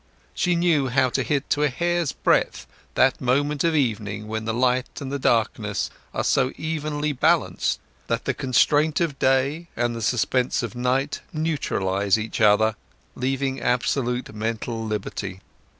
She 0.33 0.55
knew 0.55 0.87
how 0.87 1.11
to 1.11 1.21
hit 1.21 1.47
to 1.51 1.61
a 1.61 1.69
hair's 1.69 2.11
breadth 2.11 2.65
that 2.95 3.21
moment 3.21 3.63
of 3.63 3.75
evening 3.75 4.27
when 4.27 4.45
the 4.45 4.51
light 4.53 4.87
and 4.99 5.11
the 5.11 5.19
darkness 5.19 5.91
are 6.11 6.23
so 6.23 6.51
evenly 6.57 7.11
balanced 7.11 7.79
that 8.07 8.25
the 8.25 8.33
constraint 8.33 8.99
of 8.99 9.19
day 9.19 9.67
and 9.75 9.95
the 9.95 10.01
suspense 10.01 10.63
of 10.63 10.73
night 10.73 11.21
neutralize 11.31 12.17
each 12.17 12.41
other, 12.41 12.75
leaving 13.15 13.61
absolute 13.61 14.33
mental 14.33 14.83
liberty. 14.83 15.39